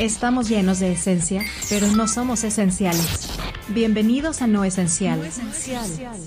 [0.00, 3.38] Estamos llenos de esencia, pero no somos esenciales.
[3.68, 5.20] Bienvenidos a No Esencial,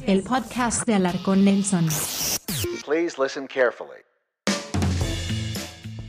[0.05, 1.87] el podcast de Alarcón Nelson.
[2.85, 3.97] Please listen carefully.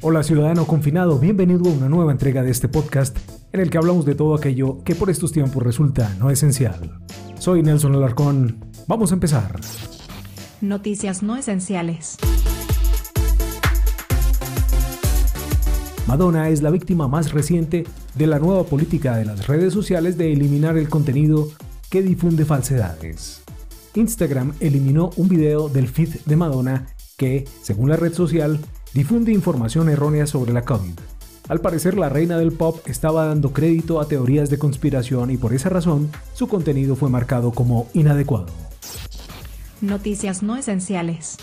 [0.03, 3.16] Hola ciudadano confinado, bienvenido a una nueva entrega de este podcast
[3.55, 7.01] en el que hablamos de todo aquello que por estos tiempos resulta no esencial.
[7.39, 9.59] Soy Nelson Alarcón, vamos a empezar.
[10.61, 12.19] Noticias no esenciales.
[16.07, 17.84] Madonna es la víctima más reciente
[18.14, 21.49] de la nueva política de las redes sociales de eliminar el contenido
[21.89, 23.43] que difunde falsedades.
[23.94, 28.61] Instagram eliminó un video del feed de Madonna que, según la red social,
[28.93, 30.93] difunde información errónea sobre la COVID.
[31.49, 35.55] Al parecer la reina del pop estaba dando crédito a teorías de conspiración y por
[35.55, 38.48] esa razón su contenido fue marcado como inadecuado.
[39.80, 41.39] Noticias no esenciales.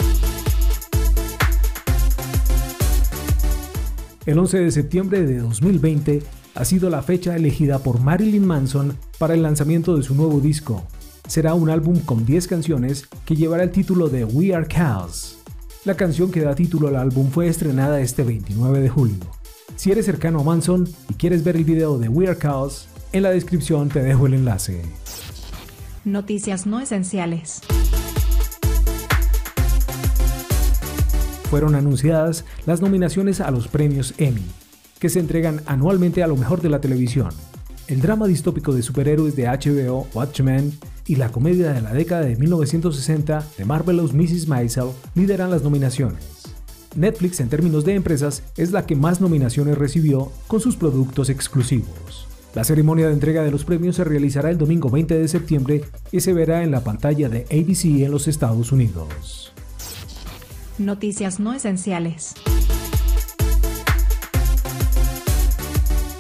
[4.26, 6.22] El 11 de septiembre de 2020
[6.54, 10.86] ha sido la fecha elegida por Marilyn Manson para el lanzamiento de su nuevo disco.
[11.28, 15.40] Será un álbum con 10 canciones que llevará el título de We Are Cows.
[15.86, 19.18] La canción que da título al álbum fue estrenada este 29 de julio.
[19.76, 23.24] Si eres cercano a Manson y quieres ver el video de We Are Cows, en
[23.24, 24.84] la descripción te dejo el enlace.
[26.06, 27.62] Noticias no esenciales.
[31.52, 34.46] Fueron anunciadas las nominaciones a los premios Emmy,
[35.00, 37.28] que se entregan anualmente a lo mejor de la televisión.
[37.90, 40.72] El drama distópico de superhéroes de HBO, Watchmen,
[41.08, 44.48] y la comedia de la década de 1960, The Marvelous Mrs.
[44.48, 46.24] Maisel, lideran las nominaciones.
[46.96, 52.28] Netflix en términos de empresas es la que más nominaciones recibió con sus productos exclusivos.
[52.56, 56.22] La ceremonia de entrega de los premios se realizará el domingo 20 de septiembre y
[56.22, 59.52] se verá en la pantalla de ABC en los Estados Unidos.
[60.86, 62.34] Noticias no esenciales.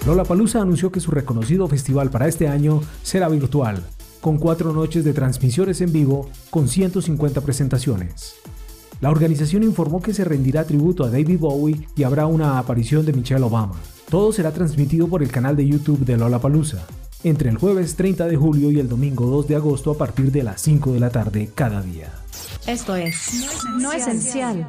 [0.06, 3.84] Lola Palusa anunció que su reconocido festival para este año será virtual,
[4.20, 8.36] con cuatro noches de transmisiones en vivo con 150 presentaciones.
[9.00, 13.14] La organización informó que se rendirá tributo a David Bowie y habrá una aparición de
[13.14, 13.76] Michelle Obama.
[14.10, 16.86] Todo será transmitido por el canal de YouTube de Lola Palusa,
[17.24, 20.44] entre el jueves 30 de julio y el domingo 2 de agosto a partir de
[20.44, 22.12] las 5 de la tarde cada día.
[22.68, 23.48] Esto es
[23.80, 24.68] No Esencial.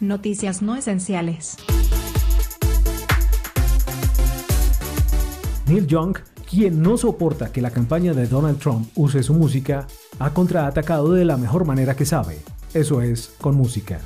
[0.00, 1.56] Noticias no esenciales.
[5.66, 6.16] Neil Young,
[6.48, 9.86] quien no soporta que la campaña de Donald Trump use su música,
[10.18, 12.38] ha contraatacado de la mejor manera que sabe,
[12.72, 14.00] eso es, con música.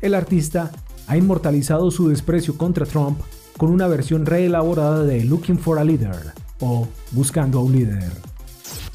[0.00, 0.72] El artista
[1.06, 3.20] ha inmortalizado su desprecio contra Trump
[3.56, 8.12] con una versión reelaborada de Looking for a Leader o Buscando a un líder.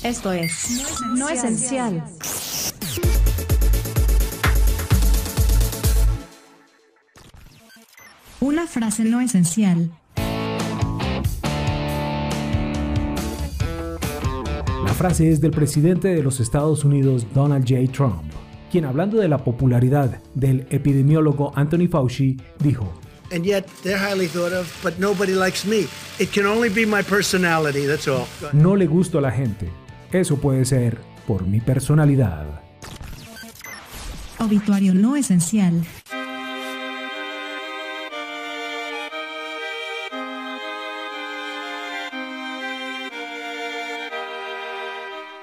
[0.04, 0.84] Esto es
[1.16, 2.04] No Esencial.
[8.40, 9.92] Una frase no esencial.
[14.84, 17.92] La frase es del presidente de los Estados Unidos, Donald J.
[17.92, 18.24] Trump,
[18.72, 22.92] quien hablando de la popularidad del epidemiólogo Anthony Fauci, dijo,
[23.31, 25.88] and yet they're highly thought of, but nobody likes me.
[26.19, 28.28] It can only be my personality, that's all.
[28.53, 29.69] No le gusto a la gente,
[30.12, 32.62] eso puede ser por mi personalidad.
[34.40, 35.86] Obituario no esencial.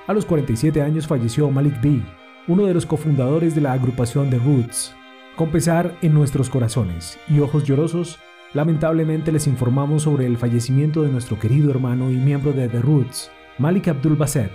[0.08, 2.02] A los 47 años falleció Malik B,
[2.48, 4.94] uno de los cofundadores de la agrupación The Roots.
[5.38, 8.18] Con pesar en nuestros corazones y ojos llorosos,
[8.54, 13.30] lamentablemente les informamos sobre el fallecimiento de nuestro querido hermano y miembro de The Roots,
[13.56, 14.50] Malik Abdul Baset,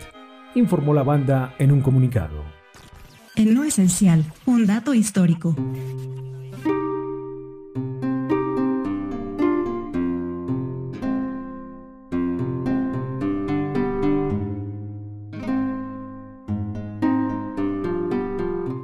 [0.56, 2.44] informó la banda en un comunicado.
[3.38, 5.56] En lo esencial, un dato histórico.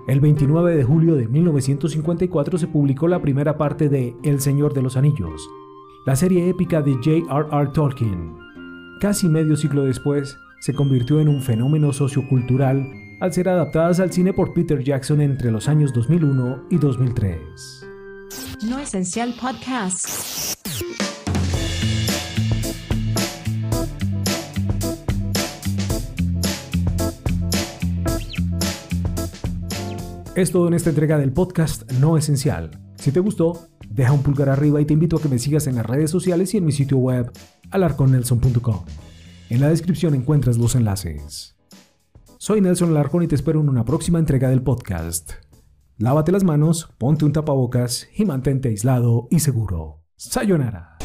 [0.09, 4.81] El 29 de julio de 1954 se publicó la primera parte de El Señor de
[4.81, 5.47] los Anillos,
[6.03, 7.69] la serie épica de J.R.R.
[7.75, 8.35] Tolkien,
[8.99, 12.91] casi medio siglo después, se convirtió en un fenómeno sociocultural
[13.21, 17.85] al ser adaptadas al cine por Peter Jackson entre los años 2001 y 2003.
[18.67, 20.58] No Esencial Podcast.
[30.39, 32.71] Es todo en esta entrega del podcast No Esencial.
[32.95, 35.75] Si te gustó, deja un pulgar arriba y te invito a que me sigas en
[35.75, 37.29] las redes sociales y en mi sitio web
[37.71, 38.85] alarconnelson.com.
[39.49, 41.57] En la descripción encuentras los enlaces.
[42.37, 45.33] Soy Nelson Alarcón y te espero en una próxima entrega del podcast.
[45.97, 50.05] Lávate las manos, ponte un tapabocas y mantente aislado y seguro.
[50.15, 50.98] Sayonara.